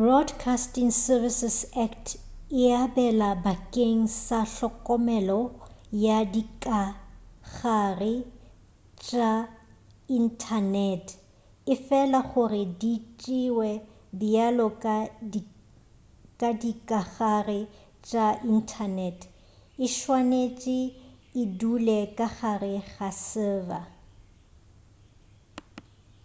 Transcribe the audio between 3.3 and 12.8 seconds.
bakeng sa hlokomelo ya dikagare tša inthanete efela gore